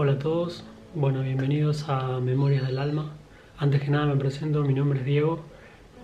[0.00, 0.62] Hola a todos,
[0.94, 3.14] bueno, bienvenidos a Memorias del Alma.
[3.58, 5.40] Antes que nada me presento, mi nombre es Diego.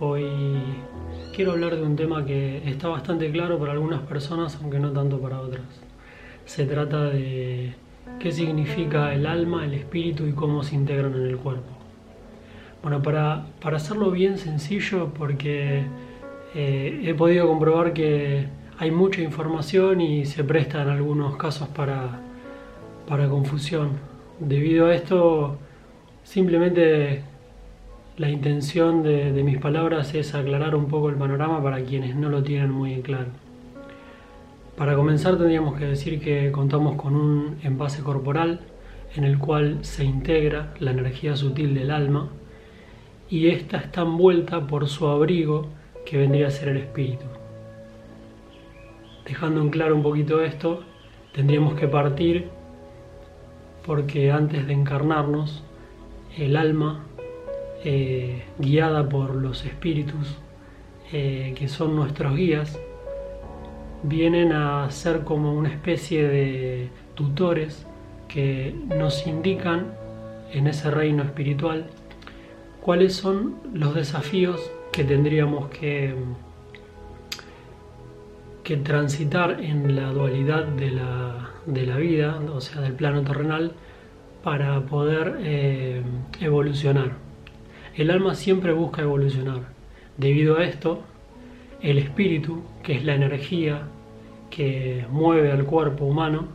[0.01, 0.25] Hoy
[1.33, 5.21] quiero hablar de un tema que está bastante claro para algunas personas, aunque no tanto
[5.21, 5.63] para otras.
[6.43, 7.73] Se trata de
[8.19, 11.71] qué significa el alma, el espíritu y cómo se integran en el cuerpo.
[12.83, 15.85] Bueno, para, para hacerlo bien sencillo, porque
[16.53, 18.45] eh, he podido comprobar que
[18.77, 22.24] hay mucha información y se presta en algunos casos para,
[23.07, 23.91] para confusión.
[24.39, 25.57] Debido a esto,
[26.23, 27.23] simplemente
[28.17, 32.43] la intención de, mis palabras es aclarar un poco el panorama para quienes no lo
[32.43, 33.27] tienen muy claro.
[34.77, 38.59] Para comenzar tendríamos que decir que contamos con un envase corporal
[39.15, 42.29] en el cual se integra la energía sutil del alma
[43.29, 45.67] y esta está envuelta por su abrigo
[46.05, 47.25] que vendría a ser el espíritu.
[49.25, 50.83] Dejando en claro un poquito esto,
[51.33, 52.49] tendríamos que partir
[53.85, 55.63] porque antes de encarnarnos,
[56.37, 57.05] el alma,
[57.83, 60.37] eh, guiada por los espíritus,
[61.11, 62.79] eh, que son nuestros guías,
[64.03, 67.85] vienen a ser como una especie de tutores
[68.27, 69.93] que nos indican
[70.51, 71.87] en ese reino espiritual
[72.81, 76.13] cuáles son los desafíos que tendríamos que
[78.65, 83.73] que transitar en la dualidad de la, de la vida, o sea, del plano terrenal,
[84.43, 86.01] para poder eh,
[86.41, 87.11] evolucionar.
[87.95, 89.61] El alma siempre busca evolucionar.
[90.17, 91.03] Debido a esto,
[91.81, 93.83] el espíritu, que es la energía
[94.49, 96.47] que mueve al cuerpo humano,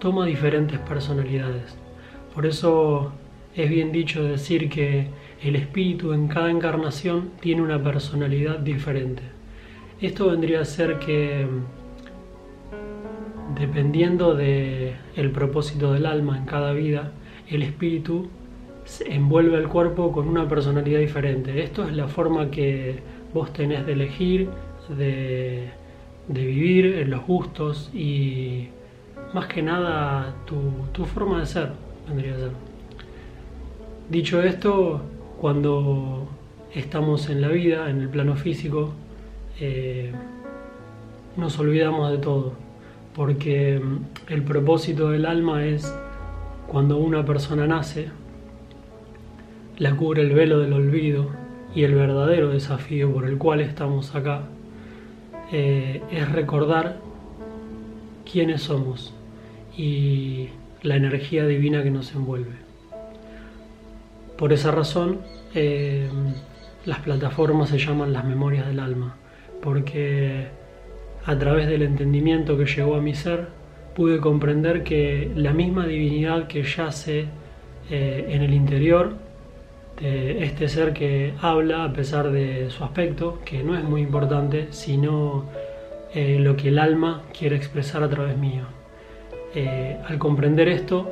[0.00, 1.78] toma diferentes personalidades.
[2.34, 3.12] Por eso
[3.54, 5.06] es bien dicho decir que
[5.42, 9.35] el espíritu en cada encarnación tiene una personalidad diferente.
[10.00, 11.46] Esto vendría a ser que
[13.58, 17.12] dependiendo del el propósito del alma en cada vida,
[17.48, 18.28] el espíritu
[19.06, 21.62] envuelve al cuerpo con una personalidad diferente.
[21.62, 23.00] Esto es la forma que
[23.32, 24.50] vos tenés de elegir,
[24.98, 25.70] de,
[26.28, 28.68] de vivir, en los gustos y
[29.32, 30.56] más que nada tu,
[30.92, 31.70] tu forma de ser,
[32.06, 32.50] vendría a ser.
[34.10, 35.00] Dicho esto,
[35.40, 36.28] cuando
[36.74, 38.92] estamos en la vida, en el plano físico,
[39.58, 40.12] eh,
[41.36, 42.52] nos olvidamos de todo,
[43.14, 45.94] porque mm, el propósito del alma es
[46.66, 48.08] cuando una persona nace,
[49.78, 51.30] la cubre el velo del olvido
[51.74, 54.42] y el verdadero desafío por el cual estamos acá
[55.52, 56.98] eh, es recordar
[58.30, 59.14] quiénes somos
[59.76, 60.48] y
[60.82, 62.56] la energía divina que nos envuelve.
[64.36, 65.20] Por esa razón,
[65.54, 66.08] eh,
[66.84, 69.16] las plataformas se llaman las memorias del alma
[69.66, 70.46] porque
[71.24, 73.48] a través del entendimiento que llegó a mi ser
[73.96, 77.24] pude comprender que la misma divinidad que yace
[77.90, 79.14] eh, en el interior
[80.00, 84.68] de este ser que habla a pesar de su aspecto, que no es muy importante,
[84.70, 85.46] sino
[86.14, 88.66] eh, lo que el alma quiere expresar a través mío.
[89.52, 91.10] Eh, al comprender esto,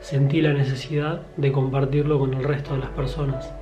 [0.00, 3.52] sentí la necesidad de compartirlo con el resto de las personas.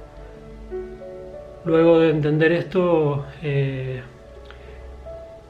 [1.65, 3.25] Luego de entender esto,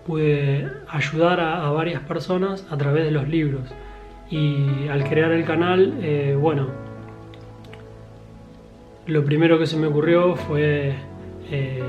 [0.06, 3.62] pude ayudar a, varias personas a través de los libros.
[4.31, 6.69] Y al crear el canal, eh, bueno,
[9.06, 10.94] lo primero que se me ocurrió fue
[11.50, 11.82] eh,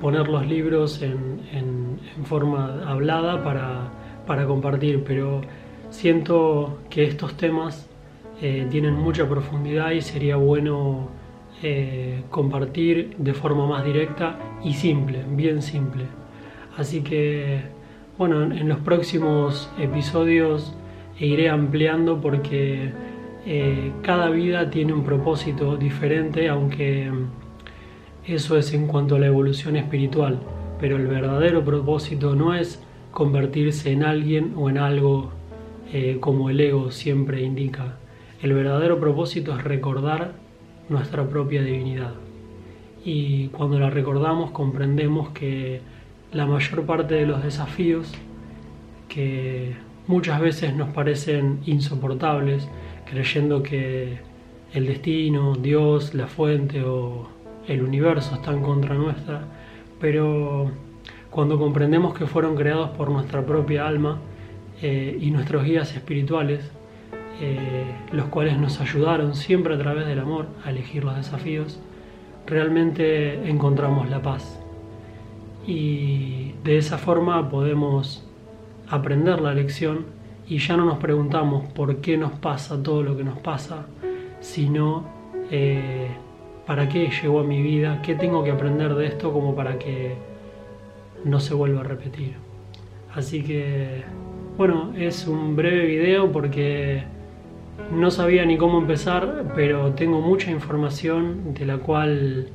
[0.00, 1.40] poner los libros en,
[2.24, 5.40] forma hablada para, compartir, pero
[5.88, 7.88] siento que estos temas
[8.42, 11.08] eh, tienen mucha profundidad y sería bueno
[12.30, 16.04] compartir de forma más directa y simple, bien simple.
[16.76, 17.60] Así que,
[18.18, 20.74] bueno, en los próximos episodios
[21.18, 22.92] iré ampliando porque
[23.46, 27.10] eh, cada vida tiene un propósito diferente, aunque
[28.26, 30.40] eso es en cuanto a la evolución espiritual.
[30.80, 35.30] Pero el verdadero propósito no es convertirse en alguien o en algo
[35.92, 37.96] eh, como el ego siempre indica.
[38.42, 40.32] El verdadero propósito es recordar
[40.88, 42.12] nuestra propia divinidad.
[43.04, 45.80] Y cuando la recordamos comprendemos que
[46.32, 48.12] la mayor parte de los desafíos
[49.08, 49.74] que
[50.06, 52.68] muchas veces nos parecen insoportables,
[53.04, 54.18] creyendo que
[54.72, 57.28] el destino, Dios, la fuente o
[57.66, 59.42] el universo están contra nuestra,
[60.00, 60.70] pero
[61.30, 64.18] cuando comprendemos que fueron creados por nuestra propia alma
[64.82, 66.70] eh, y nuestros guías espirituales,
[67.40, 71.80] eh, los cuales nos ayudaron siempre a través del amor a elegir los desafíos,
[72.46, 74.60] realmente encontramos la paz
[75.70, 78.26] y de esa forma podemos
[78.88, 80.06] aprender la lección
[80.48, 83.86] y ya no nos preguntamos por qué nos pasa todo lo que nos pasa,
[84.40, 85.04] sino
[85.48, 86.08] eh,
[86.66, 90.16] para qué llegó a mi vida, qué tengo que aprender de esto como para que
[91.24, 92.34] no se vuelva a repetir.
[93.14, 94.02] Así que,
[94.56, 97.04] bueno, es un breve video porque
[97.92, 102.48] no sabía ni cómo empezar, pero tengo mucha información de la cual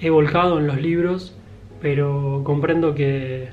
[0.00, 1.36] he volcado en los libros,
[1.80, 3.48] pero comprendo que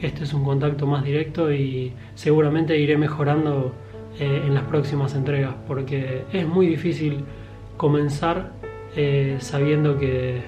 [0.00, 3.72] este es un contacto más directo y seguramente iré mejorando
[4.18, 7.24] eh, en las próximas entregas, porque es muy difícil
[7.76, 8.52] comenzar
[8.94, 10.42] eh, sabiendo que,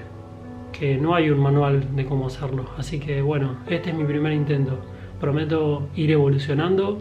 [0.71, 2.65] que no hay un manual de cómo hacerlo.
[2.77, 4.79] Así que bueno, este es mi primer intento.
[5.19, 6.99] Prometo ir evolucionando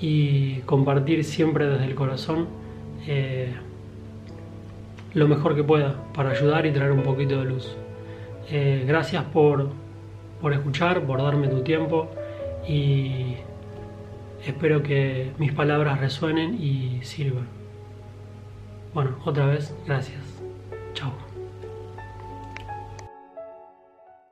[0.00, 2.46] y compartir siempre desde el corazón
[3.06, 3.52] eh,
[5.14, 7.76] lo mejor que pueda para ayudar y traer un poquito de luz.
[8.50, 9.70] Eh, gracias por,
[10.40, 12.08] por escuchar, por darme tu tiempo
[12.66, 13.36] y
[14.46, 17.46] espero que mis palabras resuenen y sirvan.
[18.94, 20.27] Bueno, otra vez, gracias.